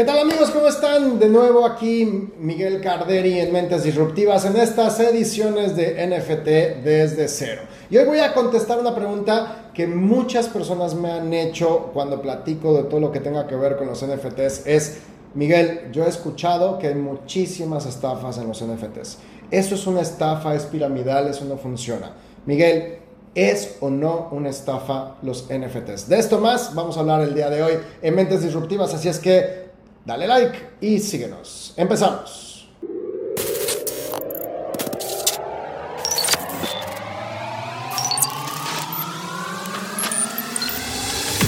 [0.00, 0.50] ¿Qué tal amigos?
[0.50, 1.18] ¿Cómo están?
[1.18, 7.60] De nuevo aquí Miguel Carderi en Mentes Disruptivas en estas ediciones de NFT desde cero.
[7.90, 12.72] Y hoy voy a contestar una pregunta que muchas personas me han hecho cuando platico
[12.72, 14.66] de todo lo que tenga que ver con los NFTs.
[14.66, 15.00] Es,
[15.34, 19.18] Miguel, yo he escuchado que hay muchísimas estafas en los NFTs.
[19.50, 22.12] Eso es una estafa, es piramidal, eso no funciona.
[22.46, 22.96] Miguel,
[23.32, 26.08] ¿Es o no una estafa los NFTs?
[26.08, 29.20] De esto más vamos a hablar el día de hoy en Mentes Disruptivas, así es
[29.20, 29.69] que
[30.04, 31.74] dale like y síguenos.
[31.76, 32.68] Empezamos.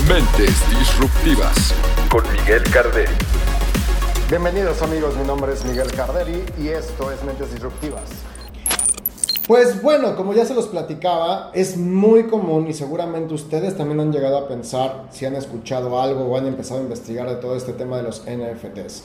[0.09, 1.75] Mentes Disruptivas
[2.11, 3.15] con Miguel Carderi.
[4.29, 8.11] Bienvenidos amigos, mi nombre es Miguel Carderi y esto es Mentes Disruptivas.
[9.47, 14.13] Pues bueno, como ya se los platicaba, es muy común y seguramente ustedes también han
[14.13, 17.73] llegado a pensar si han escuchado algo o han empezado a investigar de todo este
[17.73, 19.03] tema de los NFTs.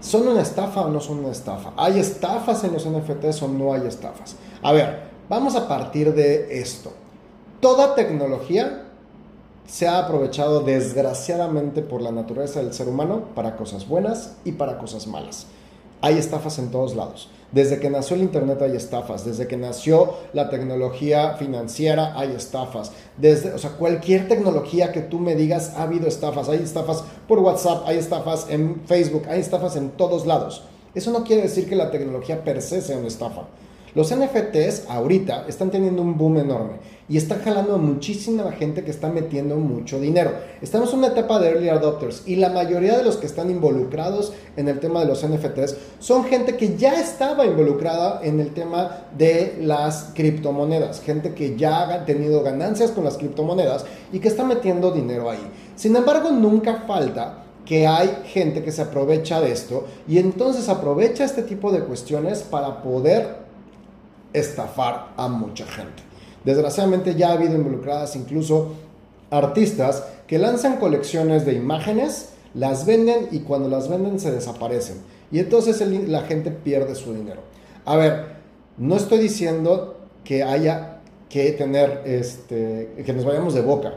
[0.00, 1.72] ¿Son una estafa o no son una estafa?
[1.76, 4.34] ¿Hay estafas en los NFTs o no hay estafas?
[4.60, 6.92] A ver, vamos a partir de esto.
[7.60, 8.88] Toda tecnología
[9.68, 14.78] se ha aprovechado desgraciadamente por la naturaleza del ser humano para cosas buenas y para
[14.78, 15.46] cosas malas.
[16.04, 17.30] Hay estafas en todos lados.
[17.50, 22.92] Desde que nació el Internet hay estafas, desde que nació la tecnología financiera hay estafas,
[23.16, 27.38] desde, o sea, cualquier tecnología que tú me digas ha habido estafas, hay estafas por
[27.38, 30.64] WhatsApp, hay estafas en Facebook, hay estafas en todos lados.
[30.94, 33.44] Eso no quiere decir que la tecnología per se sea una estafa.
[33.94, 36.78] Los NFTs ahorita están teniendo un boom enorme
[37.08, 40.32] y están jalando a muchísima gente que está metiendo mucho dinero.
[40.60, 44.32] Estamos en una etapa de early adopters y la mayoría de los que están involucrados
[44.56, 49.04] en el tema de los NFTs son gente que ya estaba involucrada en el tema
[49.16, 54.42] de las criptomonedas, gente que ya ha tenido ganancias con las criptomonedas y que está
[54.42, 55.46] metiendo dinero ahí.
[55.76, 61.24] Sin embargo, nunca falta que hay gente que se aprovecha de esto y entonces aprovecha
[61.24, 63.43] este tipo de cuestiones para poder
[64.34, 66.02] estafar a mucha gente.
[66.44, 68.74] Desgraciadamente ya ha habido involucradas incluso
[69.30, 74.98] artistas que lanzan colecciones de imágenes, las venden y cuando las venden se desaparecen.
[75.32, 77.40] Y entonces la gente pierde su dinero.
[77.86, 78.26] A ver,
[78.76, 83.94] no estoy diciendo que haya que tener, este, que nos vayamos de boca.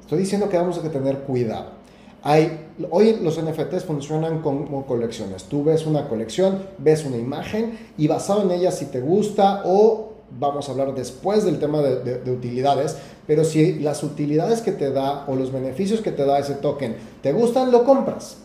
[0.00, 1.77] Estoy diciendo que vamos a tener cuidado.
[2.22, 5.44] Hay, hoy los NFTs funcionan como colecciones.
[5.44, 10.12] Tú ves una colección, ves una imagen y basado en ella si te gusta o
[10.38, 12.96] vamos a hablar después del tema de, de, utilidades,
[13.26, 16.96] pero si las utilidades que te da o los beneficios que te da ese token
[17.22, 18.36] te gustan, lo compras.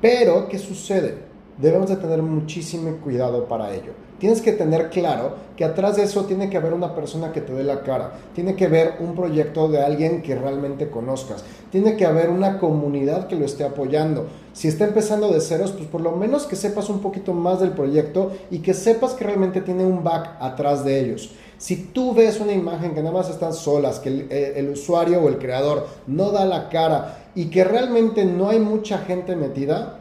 [0.00, 1.25] Pero, ¿qué sucede?
[1.58, 6.24] Debemos de tener muchísimo cuidado para ello tienes que tener claro que atrás de eso
[6.24, 9.68] tiene que haber una persona que te dé la cara, tiene que haber un proyecto
[9.68, 14.26] de alguien que realmente conozcas, tiene que haber una comunidad que lo esté apoyando.
[14.52, 17.70] Si está empezando de ceros, pues por lo menos que sepas un poquito más del
[17.70, 21.30] proyecto y que sepas que realmente tiene un back atrás de ellos.
[21.58, 25.22] Si tú ves una imagen que nada más están solas, que el, eh, el usuario
[25.22, 30.00] o el creador no da la cara y que realmente no hay mucha gente metida,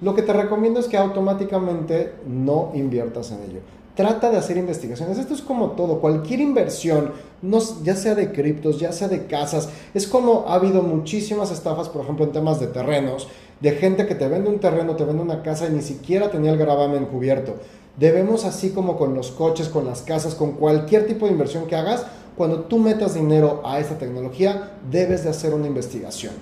[0.00, 3.60] lo que te recomiendo es que automáticamente no inviertas en ello.
[3.94, 5.18] Trata de hacer investigaciones.
[5.18, 6.00] Esto es como todo.
[6.00, 7.12] Cualquier inversión,
[7.42, 11.88] no, ya sea de criptos, ya sea de casas, es como ha habido muchísimas estafas,
[11.88, 13.28] por ejemplo, en temas de terrenos,
[13.60, 16.52] de gente que te vende un terreno, te vende una casa y ni siquiera tenía
[16.52, 17.56] el gravamen cubierto.
[17.98, 21.76] Debemos, así como con los coches, con las casas, con cualquier tipo de inversión que
[21.76, 22.06] hagas,
[22.36, 26.32] cuando tú metas dinero a esta tecnología, debes de hacer una investigación.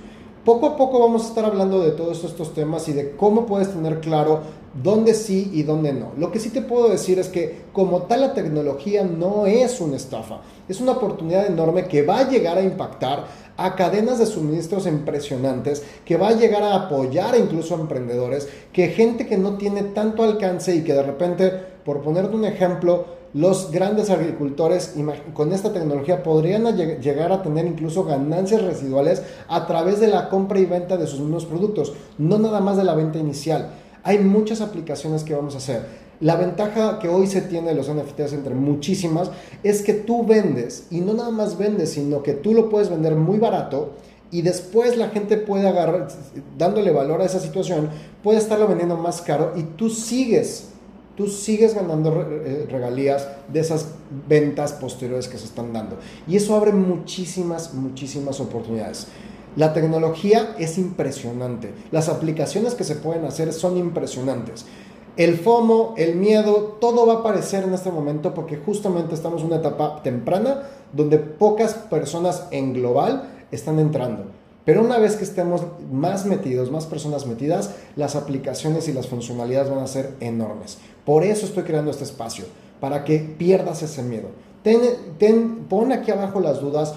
[0.48, 3.70] Poco a poco vamos a estar hablando de todos estos temas y de cómo puedes
[3.70, 4.40] tener claro
[4.82, 6.12] dónde sí y dónde no.
[6.18, 9.96] Lo que sí te puedo decir es que como tal la tecnología no es una
[9.96, 13.24] estafa, es una oportunidad enorme que va a llegar a impactar
[13.56, 18.88] a cadenas de suministros impresionantes, que va a llegar a apoyar incluso a emprendedores, que
[18.88, 21.50] gente que no tiene tanto alcance y que de repente,
[21.84, 24.94] por ponerte un ejemplo, los grandes agricultores
[25.34, 26.64] con esta tecnología podrían
[27.00, 31.20] llegar a tener incluso ganancias residuales a través de la compra y venta de sus
[31.20, 33.70] mismos productos, no nada más de la venta inicial.
[34.08, 35.82] Hay muchas aplicaciones que vamos a hacer.
[36.20, 39.30] La ventaja que hoy se tiene de los NFTs entre muchísimas
[39.62, 43.16] es que tú vendes y no nada más vendes, sino que tú lo puedes vender
[43.16, 43.96] muy barato
[44.30, 46.08] y después la gente puede agarrar,
[46.56, 47.90] dándole valor a esa situación,
[48.22, 50.70] puede estarlo vendiendo más caro y tú sigues
[51.14, 53.88] tú sigues ganando eh, regalías de esas
[54.28, 55.98] ventas posteriores que se están dando.
[56.28, 59.08] Y eso abre muchísimas, muchísimas oportunidades.
[59.56, 61.72] La tecnología es impresionante.
[61.90, 64.66] Las aplicaciones que se pueden hacer son impresionantes.
[65.16, 69.48] El FOMO, el miedo, todo va a aparecer en este momento porque justamente estamos en
[69.48, 70.62] una etapa temprana
[70.92, 74.26] donde pocas personas en global están entrando.
[74.64, 79.70] Pero una vez que estemos más metidos, más personas metidas, las aplicaciones y las funcionalidades
[79.70, 80.76] van a ser enormes.
[81.06, 82.44] Por eso estoy creando este espacio,
[82.78, 84.28] para que pierdas ese miedo.
[84.62, 86.94] Ten, pon aquí abajo las dudas,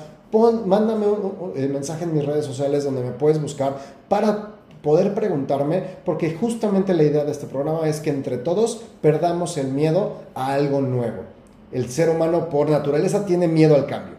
[0.66, 6.33] mándame un, mensaje en mis redes sociales donde me puedes buscar para poder preguntarme, porque
[6.33, 10.81] justamente la idea de este programa es que entre todos perdamos el miedo a algo
[10.81, 11.24] nuevo.
[11.72, 14.16] El ser humano por naturaleza tiene miedo al cambio.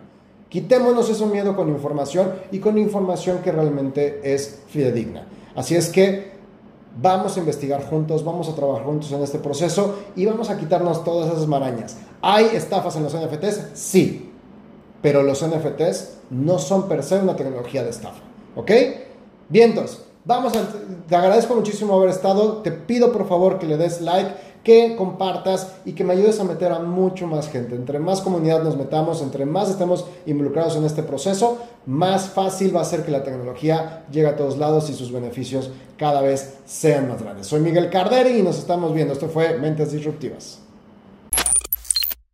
[0.49, 5.27] Quitémonos ese miedo con información y con información que realmente es fidedigna.
[5.57, 6.33] Así es que
[7.01, 11.05] vamos a investigar juntos, vamos a trabajar juntos en este proceso y vamos a quitarnos
[11.05, 11.97] todas esas marañas.
[12.21, 13.71] ¿Hay estafas en los NFTs?
[13.75, 14.22] Sí,
[15.03, 18.23] pero los NFTs no son per se una tecnología de estafa.
[18.57, 18.71] ¿Ok?
[19.49, 20.03] Vientos.
[20.25, 20.63] Vamos a,
[21.09, 22.59] te agradezco muchísimo haber estado.
[22.59, 24.31] Te pido por favor que le des like,
[24.63, 27.75] que compartas y que me ayudes a meter a mucho más gente.
[27.75, 32.83] Entre más comunidad nos metamos, entre más estemos involucrados en este proceso, más fácil va
[32.83, 37.09] a ser que la tecnología llegue a todos lados y sus beneficios cada vez sean
[37.09, 37.49] más grandes.
[37.49, 39.13] Soy Miguel Carderi y nos estamos viendo.
[39.13, 40.62] Esto fue Mentes Disruptivas.